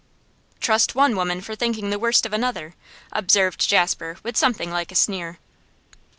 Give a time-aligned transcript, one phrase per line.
[0.59, 2.73] 'Trust one woman for thinking the worst of another,'
[3.11, 5.37] observed Jasper with something like a sneer.